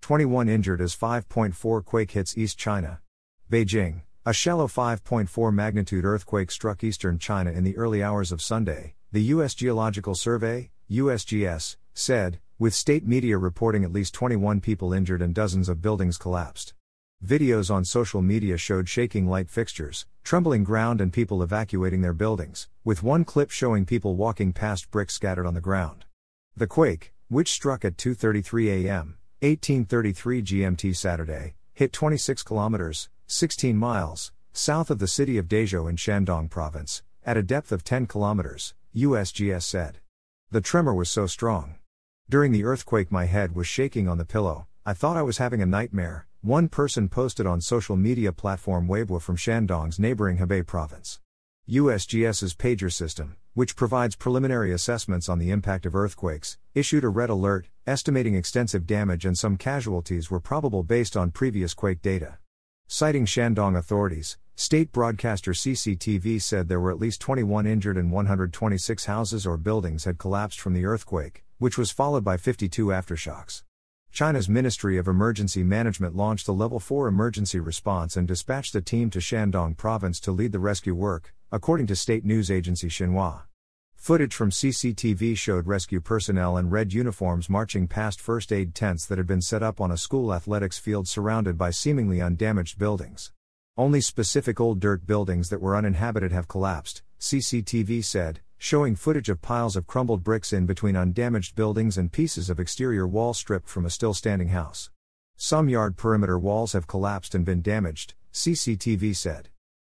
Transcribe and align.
21 0.00 0.48
injured 0.48 0.80
as 0.80 0.96
5.4 0.96 1.84
quake 1.84 2.10
hits 2.12 2.36
East 2.36 2.58
China. 2.58 3.00
Beijing. 3.50 4.02
A 4.26 4.32
shallow 4.32 4.66
5.4 4.66 5.52
magnitude 5.52 6.04
earthquake 6.04 6.50
struck 6.50 6.82
eastern 6.84 7.18
China 7.18 7.50
in 7.50 7.64
the 7.64 7.76
early 7.76 8.02
hours 8.02 8.32
of 8.32 8.42
Sunday, 8.42 8.94
the 9.12 9.22
U.S. 9.34 9.54
Geological 9.54 10.14
Survey, 10.14 10.70
USGS, 10.90 11.76
said, 11.94 12.40
with 12.58 12.74
state 12.74 13.06
media 13.06 13.38
reporting 13.38 13.84
at 13.84 13.92
least 13.92 14.12
21 14.14 14.60
people 14.60 14.92
injured 14.92 15.22
and 15.22 15.34
dozens 15.34 15.68
of 15.68 15.80
buildings 15.80 16.18
collapsed. 16.18 16.74
Videos 17.24 17.70
on 17.70 17.84
social 17.84 18.20
media 18.20 18.56
showed 18.56 18.88
shaking 18.88 19.26
light 19.26 19.48
fixtures, 19.48 20.06
trembling 20.24 20.64
ground, 20.64 21.00
and 21.00 21.12
people 21.12 21.42
evacuating 21.42 22.00
their 22.02 22.12
buildings, 22.12 22.68
with 22.84 23.02
one 23.02 23.24
clip 23.24 23.50
showing 23.50 23.86
people 23.86 24.16
walking 24.16 24.52
past 24.52 24.90
bricks 24.90 25.14
scattered 25.14 25.46
on 25.46 25.54
the 25.54 25.60
ground. 25.60 26.04
The 26.56 26.66
quake, 26.66 27.12
which 27.28 27.50
struck 27.50 27.84
at 27.84 27.96
2:33 27.96 28.84
a.m. 28.84 29.16
1833 29.42 30.42
GMT 30.42 30.94
Saturday, 30.94 31.54
hit 31.72 31.94
26 31.94 32.42
kilometers, 32.42 33.08
16 33.26 33.74
miles, 33.74 34.32
south 34.52 34.90
of 34.90 34.98
the 34.98 35.08
city 35.08 35.38
of 35.38 35.48
Dezhou 35.48 35.88
in 35.88 35.96
Shandong 35.96 36.50
province, 36.50 37.02
at 37.24 37.38
a 37.38 37.42
depth 37.42 37.72
of 37.72 37.82
10 37.82 38.06
kilometers, 38.06 38.74
USGS 38.94 39.62
said. 39.62 40.00
The 40.50 40.60
tremor 40.60 40.92
was 40.92 41.08
so 41.08 41.26
strong. 41.26 41.76
During 42.28 42.52
the 42.52 42.64
earthquake, 42.64 43.10
my 43.10 43.24
head 43.24 43.54
was 43.54 43.66
shaking 43.66 44.08
on 44.08 44.18
the 44.18 44.26
pillow. 44.26 44.66
I 44.84 44.92
thought 44.92 45.16
I 45.16 45.22
was 45.22 45.38
having 45.38 45.62
a 45.62 45.66
nightmare, 45.66 46.26
one 46.42 46.68
person 46.68 47.08
posted 47.08 47.46
on 47.46 47.62
social 47.62 47.96
media 47.96 48.32
platform 48.32 48.88
Weibo 48.88 49.22
from 49.22 49.38
Shandong's 49.38 49.98
neighboring 49.98 50.36
Hebei 50.36 50.66
province. 50.66 51.18
USGS's 51.66 52.54
pager 52.54 52.92
system, 52.92 53.36
which 53.54 53.76
provides 53.76 54.16
preliminary 54.16 54.72
assessments 54.72 55.28
on 55.28 55.38
the 55.38 55.50
impact 55.50 55.84
of 55.84 55.94
earthquakes, 55.94 56.56
issued 56.74 57.02
a 57.02 57.08
red 57.08 57.30
alert, 57.30 57.68
estimating 57.86 58.34
extensive 58.34 58.86
damage 58.86 59.24
and 59.24 59.36
some 59.36 59.56
casualties 59.56 60.30
were 60.30 60.40
probable 60.40 60.82
based 60.82 61.16
on 61.16 61.30
previous 61.30 61.74
quake 61.74 62.00
data. 62.00 62.38
Citing 62.86 63.26
Shandong 63.26 63.76
authorities, 63.76 64.38
state 64.54 64.92
broadcaster 64.92 65.52
CCTV 65.52 66.40
said 66.40 66.68
there 66.68 66.80
were 66.80 66.90
at 66.90 67.00
least 67.00 67.20
21 67.20 67.66
injured 67.66 67.96
and 67.96 68.12
126 68.12 69.04
houses 69.06 69.46
or 69.46 69.56
buildings 69.56 70.04
had 70.04 70.18
collapsed 70.18 70.60
from 70.60 70.74
the 70.74 70.84
earthquake, 70.84 71.44
which 71.58 71.78
was 71.78 71.90
followed 71.90 72.24
by 72.24 72.36
52 72.36 72.86
aftershocks. 72.86 73.62
China's 74.12 74.48
Ministry 74.48 74.98
of 74.98 75.06
Emergency 75.06 75.62
Management 75.62 76.16
launched 76.16 76.48
a 76.48 76.52
Level 76.52 76.80
4 76.80 77.06
emergency 77.06 77.60
response 77.60 78.16
and 78.16 78.26
dispatched 78.26 78.74
a 78.74 78.80
team 78.80 79.08
to 79.10 79.20
Shandong 79.20 79.76
province 79.76 80.18
to 80.20 80.32
lead 80.32 80.50
the 80.50 80.58
rescue 80.58 80.94
work, 80.94 81.32
according 81.52 81.86
to 81.88 81.96
state 81.96 82.24
news 82.24 82.48
agency 82.48 82.88
Xinhua. 82.88 83.42
Footage 83.96 84.34
from 84.34 84.50
CCTV 84.50 85.36
showed 85.36 85.66
rescue 85.66 86.00
personnel 86.00 86.56
in 86.56 86.70
red 86.70 86.92
uniforms 86.92 87.50
marching 87.50 87.88
past 87.88 88.20
first 88.20 88.52
aid 88.52 88.74
tents 88.74 89.04
that 89.04 89.18
had 89.18 89.26
been 89.26 89.42
set 89.42 89.60
up 89.60 89.80
on 89.80 89.90
a 89.90 89.96
school 89.96 90.32
athletics 90.32 90.78
field 90.78 91.08
surrounded 91.08 91.58
by 91.58 91.70
seemingly 91.70 92.20
undamaged 92.20 92.78
buildings. 92.78 93.32
Only 93.76 94.00
specific 94.00 94.60
old 94.60 94.78
dirt 94.78 95.06
buildings 95.06 95.48
that 95.48 95.60
were 95.60 95.76
uninhabited 95.76 96.30
have 96.30 96.46
collapsed, 96.46 97.02
CCTV 97.18 98.04
said, 98.04 98.40
showing 98.56 98.94
footage 98.94 99.28
of 99.28 99.42
piles 99.42 99.74
of 99.74 99.88
crumbled 99.88 100.22
bricks 100.24 100.52
in 100.52 100.66
between 100.66 100.96
undamaged 100.96 101.56
buildings 101.56 101.98
and 101.98 102.12
pieces 102.12 102.48
of 102.48 102.60
exterior 102.60 103.08
wall 103.08 103.34
stripped 103.34 103.68
from 103.68 103.84
a 103.84 103.90
still 103.90 104.14
standing 104.14 104.48
house. 104.48 104.88
Some 105.36 105.68
yard 105.68 105.96
perimeter 105.96 106.38
walls 106.38 106.74
have 106.74 106.86
collapsed 106.86 107.34
and 107.34 107.44
been 107.44 107.60
damaged, 107.60 108.14
CCTV 108.32 109.14
said. 109.16 109.49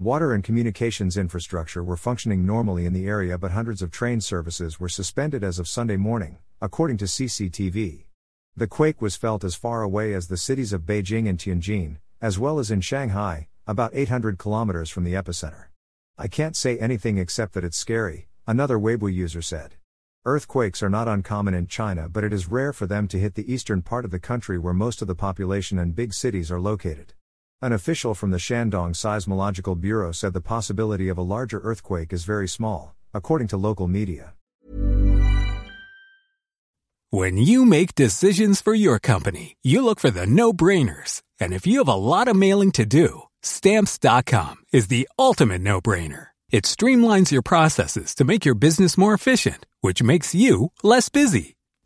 Water 0.00 0.32
and 0.32 0.42
communications 0.42 1.18
infrastructure 1.18 1.84
were 1.84 1.94
functioning 1.94 2.46
normally 2.46 2.86
in 2.86 2.94
the 2.94 3.06
area, 3.06 3.36
but 3.36 3.50
hundreds 3.50 3.82
of 3.82 3.90
train 3.90 4.18
services 4.22 4.80
were 4.80 4.88
suspended 4.88 5.44
as 5.44 5.58
of 5.58 5.68
Sunday 5.68 5.98
morning, 5.98 6.38
according 6.58 6.96
to 6.96 7.04
CCTV. 7.04 8.06
The 8.56 8.66
quake 8.66 9.02
was 9.02 9.14
felt 9.14 9.44
as 9.44 9.54
far 9.54 9.82
away 9.82 10.14
as 10.14 10.28
the 10.28 10.38
cities 10.38 10.72
of 10.72 10.86
Beijing 10.86 11.28
and 11.28 11.38
Tianjin, 11.38 11.98
as 12.22 12.38
well 12.38 12.58
as 12.58 12.70
in 12.70 12.80
Shanghai, 12.80 13.48
about 13.66 13.90
800 13.92 14.38
kilometers 14.38 14.88
from 14.88 15.04
the 15.04 15.12
epicenter. 15.12 15.66
I 16.16 16.28
can't 16.28 16.56
say 16.56 16.78
anything 16.78 17.18
except 17.18 17.52
that 17.52 17.64
it's 17.64 17.76
scary, 17.76 18.30
Another 18.46 18.78
Weibo 18.78 19.12
user 19.12 19.42
said. 19.42 19.74
Earthquakes 20.24 20.82
are 20.82 20.88
not 20.88 21.08
uncommon 21.08 21.52
in 21.52 21.66
China, 21.66 22.08
but 22.08 22.24
it 22.24 22.32
is 22.32 22.48
rare 22.48 22.72
for 22.72 22.86
them 22.86 23.06
to 23.08 23.18
hit 23.18 23.34
the 23.34 23.52
eastern 23.52 23.82
part 23.82 24.06
of 24.06 24.10
the 24.10 24.18
country 24.18 24.58
where 24.58 24.72
most 24.72 25.02
of 25.02 25.08
the 25.08 25.14
population 25.14 25.78
and 25.78 25.94
big 25.94 26.14
cities 26.14 26.50
are 26.50 26.58
located. 26.58 27.12
An 27.62 27.74
official 27.74 28.14
from 28.14 28.30
the 28.30 28.38
Shandong 28.38 28.94
Seismological 28.94 29.78
Bureau 29.78 30.12
said 30.12 30.32
the 30.32 30.40
possibility 30.40 31.10
of 31.10 31.18
a 31.18 31.22
larger 31.22 31.58
earthquake 31.58 32.10
is 32.10 32.24
very 32.24 32.48
small, 32.48 32.94
according 33.12 33.48
to 33.48 33.58
local 33.58 33.86
media. 33.86 34.32
When 37.10 37.36
you 37.36 37.66
make 37.66 37.94
decisions 37.94 38.62
for 38.62 38.72
your 38.72 38.98
company, 38.98 39.58
you 39.62 39.84
look 39.84 40.00
for 40.00 40.10
the 40.10 40.26
no 40.26 40.54
brainers. 40.54 41.20
And 41.38 41.52
if 41.52 41.66
you 41.66 41.78
have 41.78 41.88
a 41.88 41.94
lot 41.94 42.28
of 42.28 42.36
mailing 42.36 42.72
to 42.72 42.86
do, 42.86 43.24
stamps.com 43.42 44.56
is 44.72 44.86
the 44.86 45.06
ultimate 45.18 45.60
no 45.60 45.82
brainer. 45.82 46.28
It 46.50 46.64
streamlines 46.64 47.30
your 47.30 47.42
processes 47.42 48.14
to 48.14 48.24
make 48.24 48.46
your 48.46 48.54
business 48.54 48.96
more 48.96 49.12
efficient, 49.12 49.66
which 49.82 50.02
makes 50.02 50.34
you 50.34 50.72
less 50.82 51.10
busy. 51.10 51.56